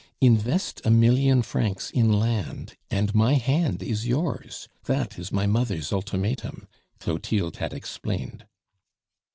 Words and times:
"Invest 0.19 0.81
a 0.83 0.89
million 0.89 1.43
francs 1.43 1.91
in 1.91 2.11
land, 2.11 2.73
and 2.89 3.13
my 3.13 3.35
hand 3.35 3.83
is 3.83 4.07
yours: 4.07 4.67
that 4.85 5.19
is 5.19 5.31
my 5.31 5.45
mother's 5.45 5.93
ultimatum," 5.93 6.67
Clotilde 6.99 7.57
had 7.57 7.71
explained. 7.71 8.47